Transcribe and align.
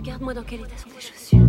Regarde-moi 0.00 0.32
dans 0.32 0.42
quel 0.42 0.60
état 0.60 0.68
sont 0.82 0.88
tes 0.88 1.06
chaussures. 1.06 1.46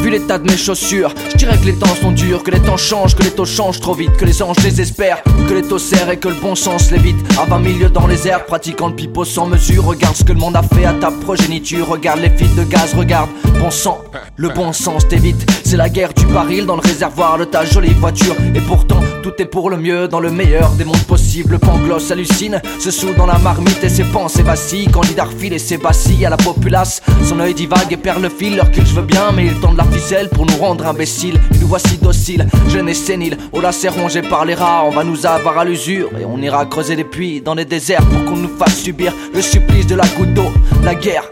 Vu 0.00 0.08
l'état 0.08 0.38
de 0.38 0.50
mes 0.50 0.56
chaussures, 0.56 1.12
je 1.30 1.36
dirais 1.36 1.58
que 1.58 1.66
les 1.66 1.74
temps 1.74 1.94
sont 2.00 2.12
durs, 2.12 2.42
que 2.42 2.52
les 2.52 2.60
temps 2.60 2.78
changent, 2.78 3.14
que 3.14 3.22
les 3.22 3.30
taux 3.30 3.44
changent 3.44 3.80
trop 3.80 3.92
vite, 3.92 4.16
que 4.16 4.24
les 4.24 4.42
anges 4.42 4.56
désespèrent, 4.56 5.22
que 5.46 5.52
les 5.52 5.60
taux 5.60 5.78
serrent 5.78 6.12
et 6.12 6.16
que 6.16 6.28
le 6.28 6.36
bon 6.36 6.54
sens 6.54 6.90
l'évite. 6.90 7.18
À 7.38 7.44
20 7.44 7.58
milieux 7.58 7.90
dans 7.90 8.06
les 8.06 8.26
airs, 8.26 8.46
pratiquant 8.46 8.88
le 8.88 8.96
pipeau 8.96 9.26
sans 9.26 9.46
mesure. 9.46 9.84
Regarde 9.84 10.16
ce 10.16 10.24
que 10.24 10.32
le 10.32 10.38
monde 10.40 10.56
a 10.56 10.62
fait 10.62 10.86
à 10.86 10.94
ta 10.94 11.10
progéniture. 11.10 11.86
Regarde 11.86 12.20
les 12.20 12.30
fils 12.30 12.54
de 12.56 12.64
gaz, 12.64 12.94
regarde, 12.94 13.28
bon 13.60 13.70
sang, 13.70 13.98
le 14.36 14.48
bon 14.48 14.72
sens 14.72 15.06
t'évite. 15.06 15.46
C'est 15.64 15.76
la 15.76 15.88
guerre 15.88 16.14
du 16.14 16.24
baril 16.26 16.64
dans 16.64 16.76
le 16.76 16.80
réservoir 16.80 17.36
de 17.36 17.44
ta 17.44 17.64
jolie 17.64 17.92
voiture. 17.92 18.34
Et 18.54 18.60
pourtant, 18.60 19.00
tout 19.22 19.32
est 19.38 19.44
pour 19.44 19.68
le 19.68 19.76
mieux 19.76 20.08
dans 20.08 20.20
le 20.20 20.30
meilleur 20.30 20.70
des 20.72 20.84
mondes 20.84 21.04
possibles. 21.04 21.52
Le 21.52 21.58
pangloss 21.58 22.10
hallucine, 22.10 22.60
se 22.78 22.90
saoule 22.90 23.14
dans 23.16 23.26
la 23.26 23.38
marmite 23.38 23.84
et 23.84 23.88
ses 23.88 24.04
pensées 24.04 24.42
vacillent. 24.42 24.88
Candidat 24.88 25.24
refile 25.24 25.52
et 25.52 25.58
ses 25.58 25.76
vacilles 25.76 26.24
à 26.24 26.30
la 26.30 26.38
populace. 26.38 27.02
Son 27.22 27.38
œil 27.38 27.54
divague 27.54 27.92
et 27.92 27.96
perd 27.98 28.22
le 28.22 28.30
fil, 28.30 28.56
leur 28.56 28.70
qu'il 28.70 28.86
je 28.86 29.00
bien, 29.00 29.30
mais 29.32 29.46
il 29.46 29.60
tend 29.60 29.72
de 29.72 29.78
la 29.78 29.84
ficelle 29.84 30.30
pour 30.30 30.46
nous 30.46 30.56
rendre 30.56 30.86
imbéciles. 30.86 31.38
Et 31.54 31.58
nous 31.58 31.68
voici 31.68 31.98
dociles, 31.98 32.46
jeunes 32.68 32.88
et 32.88 32.94
séniles. 32.94 33.36
Au 33.52 33.60
lacet 33.60 33.90
rongé 33.90 34.22
par 34.22 34.46
les 34.46 34.54
rats, 34.54 34.84
on 34.86 34.90
va 34.90 35.04
nous 35.04 35.26
avoir 35.26 35.58
à 35.58 35.64
l'usure. 35.64 36.08
Et 36.18 36.24
on 36.24 36.38
ira 36.38 36.64
creuser 36.64 36.96
des 36.96 37.04
puits 37.04 37.42
dans 37.42 37.54
les 37.54 37.66
déserts 37.66 38.06
pour 38.06 38.24
qu'on 38.24 38.36
nous 38.36 38.56
fasse 38.56 38.78
subir 38.78 39.12
le 39.34 39.42
supplice 39.42 39.86
de 39.86 39.96
la 39.96 40.06
goutte 40.16 40.32
d'eau, 40.32 40.50
la 40.82 40.94
guerre. 40.94 41.24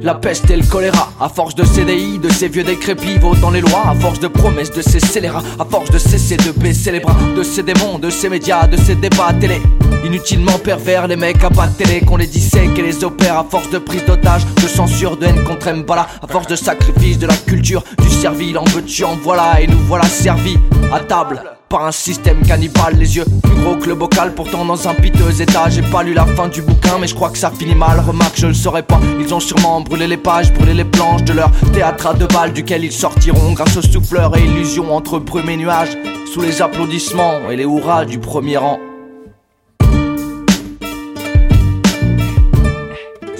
La 0.00 0.14
peste 0.14 0.48
et 0.50 0.56
le 0.56 0.62
choléra, 0.62 1.12
à 1.20 1.28
force 1.28 1.56
de 1.56 1.64
CDI, 1.64 2.18
de 2.18 2.28
ces 2.28 2.48
vieux 2.48 2.62
décrépits 2.62 3.18
votant 3.18 3.50
les 3.50 3.60
lois, 3.60 3.82
à 3.88 3.94
force 3.96 4.20
de 4.20 4.28
promesses 4.28 4.70
de 4.70 4.80
ces 4.80 5.00
scélérats, 5.00 5.42
à 5.58 5.64
force 5.64 5.90
de 5.90 5.98
cesser 5.98 6.36
de 6.36 6.52
baisser 6.52 6.92
les 6.92 7.00
bras, 7.00 7.16
de 7.36 7.42
ces 7.42 7.64
démons, 7.64 7.98
de 7.98 8.08
ces 8.08 8.28
médias, 8.28 8.68
de 8.68 8.76
ces 8.76 8.94
débats 8.94 9.32
télé. 9.40 9.60
Inutilement 10.04 10.58
pervers, 10.58 11.08
les 11.08 11.16
mecs 11.16 11.42
à 11.42 11.50
pas 11.50 11.66
télé, 11.66 12.00
qu'on 12.00 12.16
les 12.16 12.26
dissèque 12.26 12.78
et 12.78 12.82
les 12.82 13.04
opère 13.04 13.38
à 13.38 13.44
force 13.44 13.68
de 13.70 13.78
prise 13.78 14.04
d'otage, 14.06 14.46
de 14.56 14.68
censure, 14.68 15.16
de 15.16 15.26
haine 15.26 15.42
contre 15.44 15.70
Mbala, 15.70 16.06
à 16.22 16.26
force 16.26 16.46
de 16.46 16.56
sacrifice 16.56 17.18
de 17.18 17.26
la 17.26 17.34
culture, 17.34 17.82
du 18.00 18.08
servile, 18.08 18.58
en 18.58 18.64
veux-tu, 18.64 19.04
en 19.04 19.16
voilà, 19.16 19.60
et 19.60 19.66
nous 19.66 19.78
voilà 19.86 20.04
servis 20.04 20.58
à 20.92 21.00
table. 21.00 21.42
Par 21.68 21.84
un 21.84 21.92
système 21.92 22.40
cannibale, 22.46 22.96
les 22.98 23.16
yeux 23.16 23.26
plus 23.42 23.54
gros 23.56 23.76
que 23.76 23.88
le 23.88 23.94
bocal, 23.94 24.32
pourtant 24.34 24.64
dans 24.64 24.88
un 24.88 24.94
piteux 24.94 25.42
état. 25.42 25.68
J'ai 25.68 25.82
pas 25.82 26.02
lu 26.02 26.14
la 26.14 26.24
fin 26.24 26.48
du 26.48 26.62
bouquin, 26.62 26.96
mais 26.98 27.06
je 27.06 27.14
crois 27.14 27.28
que 27.28 27.36
ça 27.36 27.50
finit 27.50 27.74
mal. 27.74 28.00
Remarque, 28.00 28.38
je 28.38 28.46
le 28.46 28.54
saurais 28.54 28.82
pas. 28.82 28.98
Ils 29.20 29.34
ont 29.34 29.40
sûrement 29.40 29.82
brûlé 29.82 30.06
les 30.06 30.16
pages, 30.16 30.50
brûlé 30.54 30.72
les 30.72 30.86
planches 30.86 31.24
de 31.24 31.34
leur 31.34 31.50
théâtre 31.74 32.06
à 32.06 32.14
deux 32.14 32.26
balles, 32.28 32.54
duquel 32.54 32.84
ils 32.84 32.92
sortiront 32.92 33.52
grâce 33.52 33.76
aux 33.76 33.82
souffleurs 33.82 34.34
et 34.38 34.40
illusions 34.40 34.96
entre 34.96 35.18
brume 35.18 35.50
et 35.50 35.58
nuages, 35.58 35.98
sous 36.32 36.40
les 36.40 36.62
applaudissements 36.62 37.50
et 37.50 37.56
les 37.56 37.64
hurrahs 37.64 38.06
du 38.06 38.18
premier 38.18 38.56
rang. 38.56 38.78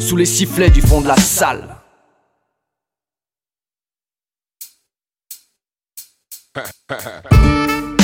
Sous 0.01 0.17
les 0.17 0.27
sifflets 0.27 0.71
du 0.71 0.81
fond 0.81 1.01
de 1.01 1.09
la 1.09 1.17
salle. 1.17 1.77